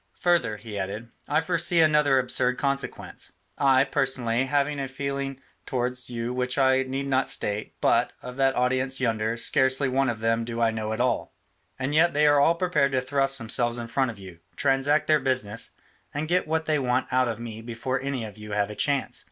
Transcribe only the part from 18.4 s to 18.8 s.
have a